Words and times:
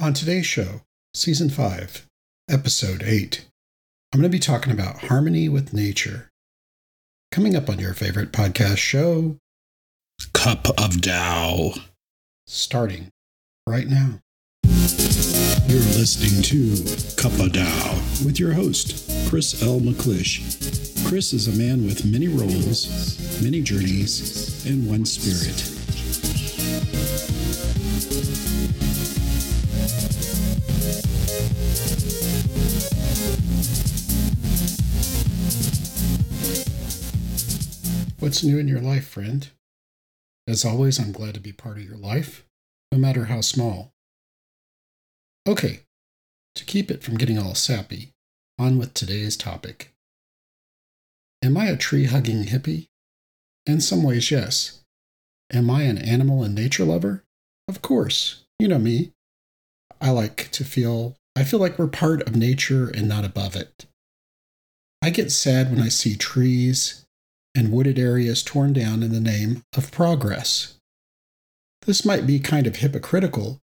On 0.00 0.12
today's 0.12 0.44
show, 0.46 0.80
Season 1.14 1.48
5, 1.48 2.06
Episode 2.50 3.02
8, 3.04 3.46
I'm 4.12 4.20
going 4.20 4.28
to 4.30 4.34
be 4.34 4.40
talking 4.40 4.72
about 4.72 5.04
harmony 5.04 5.48
with 5.48 5.72
nature. 5.72 6.30
Coming 7.30 7.54
up 7.54 7.68
on 7.68 7.78
your 7.78 7.94
favorite 7.94 8.32
podcast 8.32 8.78
show, 8.78 9.36
Cup 10.32 10.68
of 10.78 11.00
Tao. 11.00 11.74
starting 12.46 13.08
right 13.68 13.86
now. 13.86 14.18
You're 14.64 15.80
listening 15.94 16.42
to 16.42 17.16
Cup 17.16 17.32
of 17.38 17.52
Tao 17.52 17.94
with 18.24 18.38
your 18.40 18.52
host, 18.52 19.10
Chris 19.28 19.62
L. 19.62 19.78
McClish. 19.80 21.06
Chris 21.08 21.32
is 21.32 21.46
a 21.48 21.58
man 21.58 21.84
with 21.86 22.04
many 22.04 22.28
roles, 22.28 23.40
many 23.42 23.62
journeys, 23.62 24.66
and 24.66 24.88
one 24.88 25.04
spirit. 25.04 25.70
What's 38.24 38.42
new 38.42 38.56
in 38.58 38.68
your 38.68 38.80
life, 38.80 39.06
friend? 39.06 39.46
As 40.48 40.64
always, 40.64 40.98
I'm 40.98 41.12
glad 41.12 41.34
to 41.34 41.40
be 41.40 41.52
part 41.52 41.76
of 41.76 41.84
your 41.84 41.98
life, 41.98 42.46
no 42.90 42.96
matter 42.96 43.26
how 43.26 43.42
small. 43.42 43.92
Okay, 45.46 45.80
to 46.54 46.64
keep 46.64 46.90
it 46.90 47.02
from 47.02 47.18
getting 47.18 47.38
all 47.38 47.54
sappy, 47.54 48.12
on 48.58 48.78
with 48.78 48.94
today's 48.94 49.36
topic. 49.36 49.92
Am 51.42 51.54
I 51.58 51.66
a 51.66 51.76
tree 51.76 52.06
hugging 52.06 52.44
hippie? 52.44 52.86
In 53.66 53.82
some 53.82 54.02
ways, 54.02 54.30
yes. 54.30 54.80
Am 55.52 55.68
I 55.68 55.82
an 55.82 55.98
animal 55.98 56.42
and 56.42 56.54
nature 56.54 56.86
lover? 56.86 57.24
Of 57.68 57.82
course. 57.82 58.44
You 58.58 58.68
know 58.68 58.78
me. 58.78 59.12
I 60.00 60.08
like 60.08 60.50
to 60.52 60.64
feel, 60.64 61.14
I 61.36 61.44
feel 61.44 61.60
like 61.60 61.78
we're 61.78 61.88
part 61.88 62.22
of 62.22 62.34
nature 62.34 62.88
and 62.88 63.06
not 63.06 63.26
above 63.26 63.54
it. 63.54 63.84
I 65.02 65.10
get 65.10 65.30
sad 65.30 65.70
when 65.70 65.82
I 65.82 65.90
see 65.90 66.16
trees 66.16 67.03
and 67.54 67.72
wooded 67.72 67.98
areas 67.98 68.42
torn 68.42 68.72
down 68.72 69.02
in 69.02 69.12
the 69.12 69.20
name 69.20 69.62
of 69.76 69.92
progress. 69.92 70.78
This 71.86 72.04
might 72.04 72.26
be 72.26 72.40
kind 72.40 72.66
of 72.66 72.76
hypocritical, 72.76 73.60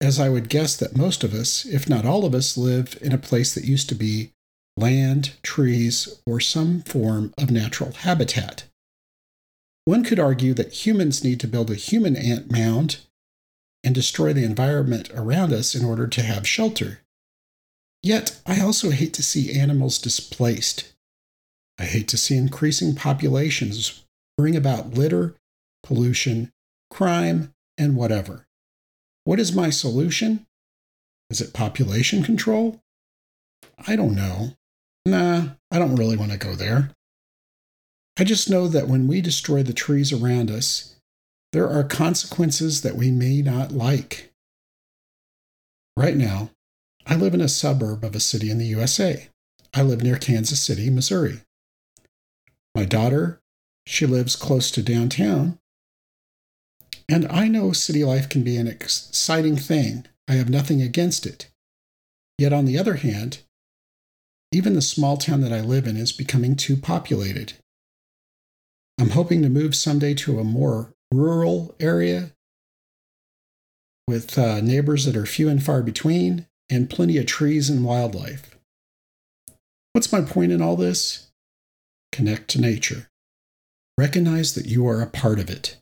as 0.00 0.20
I 0.20 0.28
would 0.28 0.48
guess 0.48 0.76
that 0.76 0.96
most 0.96 1.24
of 1.24 1.34
us, 1.34 1.64
if 1.64 1.88
not 1.88 2.04
all 2.04 2.24
of 2.24 2.34
us, 2.34 2.56
live 2.56 2.98
in 3.00 3.12
a 3.12 3.18
place 3.18 3.54
that 3.54 3.64
used 3.64 3.88
to 3.88 3.94
be 3.94 4.32
land, 4.76 5.32
trees, 5.42 6.20
or 6.26 6.40
some 6.40 6.82
form 6.82 7.34
of 7.36 7.50
natural 7.50 7.92
habitat. 7.92 8.64
One 9.84 10.04
could 10.04 10.20
argue 10.20 10.54
that 10.54 10.86
humans 10.86 11.24
need 11.24 11.40
to 11.40 11.48
build 11.48 11.70
a 11.70 11.74
human 11.74 12.14
ant 12.14 12.50
mound 12.50 12.98
and 13.82 13.94
destroy 13.94 14.32
the 14.32 14.44
environment 14.44 15.10
around 15.14 15.52
us 15.52 15.74
in 15.74 15.84
order 15.84 16.06
to 16.06 16.22
have 16.22 16.46
shelter. 16.46 17.00
Yet, 18.02 18.40
I 18.46 18.60
also 18.60 18.90
hate 18.90 19.14
to 19.14 19.22
see 19.22 19.58
animals 19.58 19.98
displaced. 19.98 20.92
I 21.78 21.84
hate 21.84 22.08
to 22.08 22.16
see 22.16 22.36
increasing 22.36 22.94
populations 22.94 24.04
bring 24.36 24.56
about 24.56 24.94
litter, 24.94 25.36
pollution, 25.82 26.50
crime, 26.90 27.52
and 27.76 27.96
whatever. 27.96 28.46
What 29.24 29.38
is 29.38 29.54
my 29.54 29.70
solution? 29.70 30.46
Is 31.30 31.40
it 31.40 31.52
population 31.52 32.22
control? 32.22 32.80
I 33.86 33.94
don't 33.94 34.14
know. 34.14 34.54
Nah, 35.06 35.50
I 35.70 35.78
don't 35.78 35.96
really 35.96 36.16
want 36.16 36.32
to 36.32 36.38
go 36.38 36.54
there. 36.54 36.90
I 38.18 38.24
just 38.24 38.50
know 38.50 38.66
that 38.68 38.88
when 38.88 39.06
we 39.06 39.20
destroy 39.20 39.62
the 39.62 39.72
trees 39.72 40.12
around 40.12 40.50
us, 40.50 40.96
there 41.52 41.68
are 41.68 41.84
consequences 41.84 42.82
that 42.82 42.96
we 42.96 43.10
may 43.10 43.42
not 43.42 43.70
like. 43.70 44.32
Right 45.96 46.16
now, 46.16 46.50
I 47.06 47.14
live 47.14 47.34
in 47.34 47.40
a 47.40 47.48
suburb 47.48 48.04
of 48.04 48.14
a 48.14 48.20
city 48.20 48.50
in 48.50 48.58
the 48.58 48.66
USA. 48.66 49.28
I 49.72 49.82
live 49.82 50.02
near 50.02 50.16
Kansas 50.16 50.60
City, 50.60 50.90
Missouri. 50.90 51.40
My 52.74 52.84
daughter, 52.84 53.40
she 53.86 54.06
lives 54.06 54.36
close 54.36 54.70
to 54.72 54.82
downtown. 54.82 55.58
And 57.08 57.26
I 57.30 57.48
know 57.48 57.72
city 57.72 58.04
life 58.04 58.28
can 58.28 58.42
be 58.42 58.56
an 58.56 58.68
exciting 58.68 59.56
thing. 59.56 60.06
I 60.28 60.34
have 60.34 60.50
nothing 60.50 60.82
against 60.82 61.24
it. 61.24 61.48
Yet, 62.36 62.52
on 62.52 62.66
the 62.66 62.78
other 62.78 62.94
hand, 62.94 63.38
even 64.52 64.74
the 64.74 64.82
small 64.82 65.16
town 65.16 65.40
that 65.40 65.52
I 65.52 65.60
live 65.60 65.86
in 65.86 65.96
is 65.96 66.12
becoming 66.12 66.54
too 66.54 66.76
populated. 66.76 67.54
I'm 69.00 69.10
hoping 69.10 69.42
to 69.42 69.48
move 69.48 69.74
someday 69.74 70.14
to 70.14 70.38
a 70.38 70.44
more 70.44 70.92
rural 71.12 71.74
area 71.80 72.32
with 74.06 74.38
uh, 74.38 74.60
neighbors 74.60 75.04
that 75.04 75.16
are 75.16 75.26
few 75.26 75.48
and 75.48 75.62
far 75.62 75.82
between 75.82 76.46
and 76.70 76.90
plenty 76.90 77.18
of 77.18 77.26
trees 77.26 77.70
and 77.70 77.84
wildlife. 77.84 78.56
What's 79.92 80.12
my 80.12 80.22
point 80.22 80.52
in 80.52 80.62
all 80.62 80.76
this? 80.76 81.27
Connect 82.18 82.48
to 82.48 82.60
nature. 82.60 83.06
Recognize 83.96 84.56
that 84.56 84.66
you 84.66 84.88
are 84.88 85.00
a 85.00 85.06
part 85.06 85.38
of 85.38 85.48
it. 85.48 85.76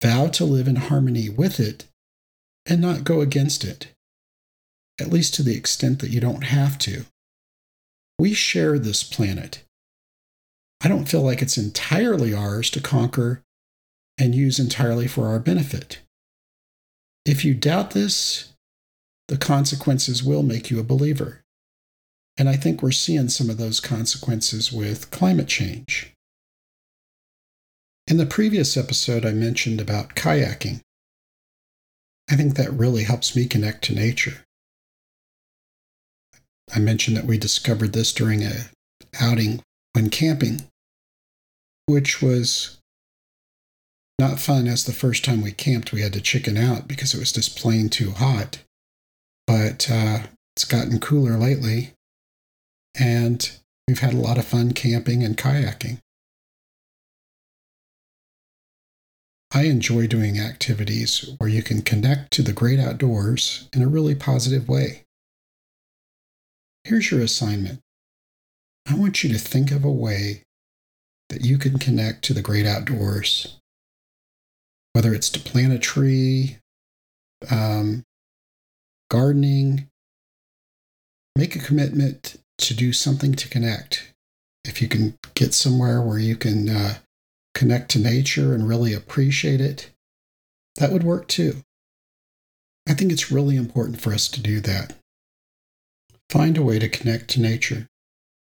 Vow 0.00 0.28
to 0.28 0.46
live 0.46 0.66
in 0.66 0.76
harmony 0.76 1.28
with 1.28 1.60
it 1.60 1.84
and 2.64 2.80
not 2.80 3.04
go 3.04 3.20
against 3.20 3.64
it, 3.64 3.88
at 4.98 5.10
least 5.10 5.34
to 5.34 5.42
the 5.42 5.54
extent 5.54 5.98
that 5.98 6.08
you 6.08 6.20
don't 6.20 6.44
have 6.44 6.78
to. 6.78 7.04
We 8.18 8.32
share 8.32 8.78
this 8.78 9.02
planet. 9.02 9.62
I 10.82 10.88
don't 10.88 11.04
feel 11.04 11.20
like 11.20 11.42
it's 11.42 11.58
entirely 11.58 12.32
ours 12.32 12.70
to 12.70 12.80
conquer 12.80 13.42
and 14.16 14.34
use 14.34 14.58
entirely 14.58 15.06
for 15.06 15.26
our 15.26 15.38
benefit. 15.38 15.98
If 17.26 17.44
you 17.44 17.52
doubt 17.52 17.90
this, 17.90 18.54
the 19.28 19.36
consequences 19.36 20.24
will 20.24 20.42
make 20.42 20.70
you 20.70 20.80
a 20.80 20.82
believer. 20.82 21.43
And 22.36 22.48
I 22.48 22.56
think 22.56 22.82
we're 22.82 22.90
seeing 22.90 23.28
some 23.28 23.48
of 23.48 23.58
those 23.58 23.80
consequences 23.80 24.72
with 24.72 25.10
climate 25.10 25.48
change. 25.48 26.12
In 28.06 28.16
the 28.18 28.26
previous 28.26 28.76
episode, 28.76 29.24
I 29.24 29.32
mentioned 29.32 29.80
about 29.80 30.14
kayaking. 30.14 30.80
I 32.30 32.36
think 32.36 32.56
that 32.56 32.72
really 32.72 33.04
helps 33.04 33.36
me 33.36 33.46
connect 33.46 33.84
to 33.84 33.94
nature. 33.94 34.44
I 36.74 36.80
mentioned 36.80 37.16
that 37.16 37.26
we 37.26 37.38
discovered 37.38 37.92
this 37.92 38.12
during 38.12 38.42
a 38.42 38.70
outing 39.20 39.62
when 39.92 40.10
camping, 40.10 40.66
which 41.86 42.20
was 42.20 42.78
not 44.18 44.40
fun 44.40 44.66
as 44.66 44.84
the 44.84 44.92
first 44.92 45.24
time 45.24 45.42
we 45.42 45.52
camped. 45.52 45.92
We 45.92 46.02
had 46.02 46.12
to 46.14 46.20
chicken 46.20 46.56
out 46.56 46.88
because 46.88 47.14
it 47.14 47.18
was 47.18 47.32
just 47.32 47.58
plain 47.58 47.88
too 47.88 48.12
hot. 48.12 48.58
But 49.46 49.88
uh, 49.90 50.24
it's 50.56 50.64
gotten 50.64 51.00
cooler 51.00 51.36
lately, 51.36 51.93
and 52.98 53.58
we've 53.88 54.00
had 54.00 54.14
a 54.14 54.18
lot 54.18 54.38
of 54.38 54.44
fun 54.44 54.72
camping 54.72 55.22
and 55.22 55.36
kayaking. 55.36 55.98
I 59.52 59.64
enjoy 59.64 60.08
doing 60.08 60.40
activities 60.40 61.30
where 61.38 61.48
you 61.48 61.62
can 61.62 61.82
connect 61.82 62.32
to 62.32 62.42
the 62.42 62.52
great 62.52 62.80
outdoors 62.80 63.68
in 63.72 63.82
a 63.82 63.88
really 63.88 64.16
positive 64.16 64.68
way. 64.68 65.04
Here's 66.82 67.10
your 67.10 67.20
assignment 67.20 67.80
I 68.86 68.94
want 68.94 69.24
you 69.24 69.32
to 69.32 69.38
think 69.38 69.70
of 69.70 69.84
a 69.84 69.90
way 69.90 70.42
that 71.30 71.42
you 71.42 71.56
can 71.56 71.78
connect 71.78 72.22
to 72.24 72.34
the 72.34 72.42
great 72.42 72.66
outdoors, 72.66 73.58
whether 74.92 75.14
it's 75.14 75.30
to 75.30 75.40
plant 75.40 75.72
a 75.72 75.78
tree, 75.78 76.58
um, 77.50 78.02
gardening. 79.08 79.88
Make 81.36 81.56
a 81.56 81.60
commitment 81.60 82.36
to 82.58 82.74
do 82.74 82.92
something 82.92 83.34
to 83.34 83.48
connect. 83.48 84.12
If 84.64 84.80
you 84.80 84.88
can 84.88 85.18
get 85.34 85.54
somewhere 85.54 86.00
where 86.00 86.18
you 86.18 86.36
can 86.36 86.68
uh, 86.68 86.94
connect 87.54 87.90
to 87.92 87.98
nature 87.98 88.54
and 88.54 88.68
really 88.68 88.92
appreciate 88.92 89.60
it, 89.60 89.90
that 90.76 90.92
would 90.92 91.04
work 91.04 91.28
too. 91.28 91.62
I 92.88 92.94
think 92.94 93.12
it's 93.12 93.32
really 93.32 93.56
important 93.56 94.00
for 94.00 94.12
us 94.12 94.28
to 94.28 94.40
do 94.40 94.60
that. 94.60 94.94
Find 96.30 96.56
a 96.56 96.62
way 96.62 96.78
to 96.78 96.88
connect 96.88 97.28
to 97.30 97.40
nature, 97.40 97.86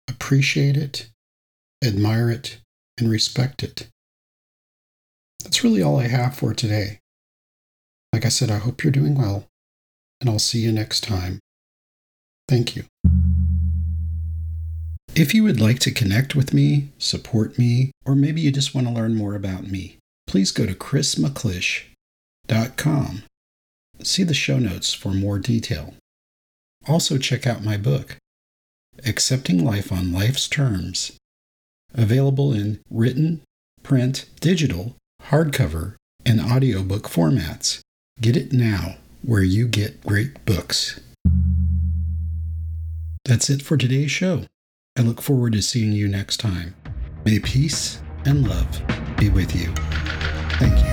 appreciate 0.07 0.77
it, 0.77 1.09
admire 1.83 2.29
it, 2.29 2.57
and 2.97 3.09
respect 3.09 3.63
it. 3.63 3.87
That's 5.43 5.63
really 5.63 5.81
all 5.81 5.99
I 5.99 6.07
have 6.07 6.35
for 6.35 6.53
today. 6.53 6.99
Like 8.11 8.25
I 8.25 8.29
said, 8.29 8.49
I 8.49 8.57
hope 8.57 8.83
you're 8.83 8.91
doing 8.91 9.15
well, 9.15 9.47
and 10.21 10.29
I'll 10.29 10.39
see 10.39 10.59
you 10.59 10.71
next 10.71 11.01
time. 11.03 11.39
Thank 12.47 12.75
you. 12.75 12.85
If 15.15 15.35
you 15.35 15.43
would 15.43 15.61
like 15.61 15.77
to 15.79 15.91
connect 15.91 16.33
with 16.33 16.55
me, 16.55 16.89
support 16.97 17.59
me, 17.59 17.91
or 18.03 18.15
maybe 18.15 18.41
you 18.41 18.51
just 18.51 18.73
want 18.73 18.87
to 18.87 18.93
learn 18.93 19.13
more 19.13 19.35
about 19.35 19.67
me, 19.67 19.99
please 20.25 20.49
go 20.49 20.65
to 20.65 20.73
chrismcclish.com. 20.73 23.23
See 24.01 24.23
the 24.23 24.33
show 24.33 24.57
notes 24.57 24.91
for 24.91 25.09
more 25.09 25.37
detail. 25.37 25.93
Also, 26.87 27.19
check 27.19 27.45
out 27.45 27.63
my 27.63 27.77
book, 27.77 28.17
Accepting 29.05 29.63
Life 29.63 29.91
on 29.91 30.11
Life's 30.11 30.47
Terms, 30.47 31.11
available 31.93 32.51
in 32.51 32.79
written, 32.89 33.43
print, 33.83 34.25
digital, 34.39 34.95
hardcover, 35.25 35.93
and 36.25 36.41
audiobook 36.41 37.07
formats. 37.07 37.81
Get 38.19 38.35
it 38.35 38.51
now 38.51 38.95
where 39.21 39.43
you 39.43 39.67
get 39.67 40.01
great 40.01 40.43
books. 40.43 40.99
That's 43.25 43.51
it 43.51 43.61
for 43.61 43.77
today's 43.77 44.09
show. 44.09 44.45
I 44.95 45.01
look 45.01 45.23
forward 45.23 45.53
to 45.53 45.61
seeing 45.63 45.91
you 45.91 46.07
next 46.07 46.37
time. 46.37 46.75
May 47.25 47.39
peace 47.39 47.99
and 48.25 48.47
love 48.47 48.83
be 49.17 49.29
with 49.29 49.55
you. 49.55 49.73
Thank 50.59 50.85
you. 50.85 50.92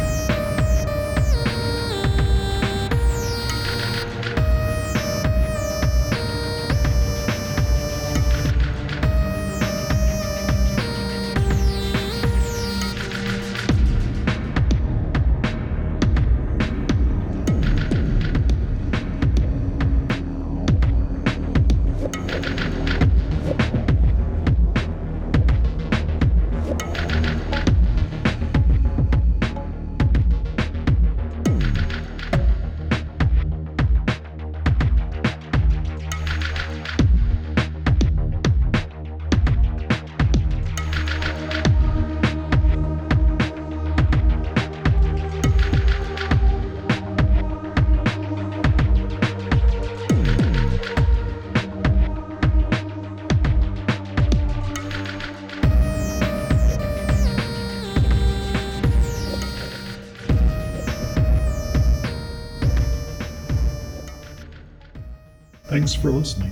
Thanks 65.70 65.94
for 65.94 66.10
listening. 66.10 66.50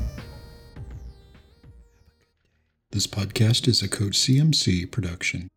This 2.93 3.09
podcast 3.09 3.67
is 3.67 3.83
a 3.83 3.89
Coach 3.89 4.13
CMC 4.13 4.93
production. 4.93 5.49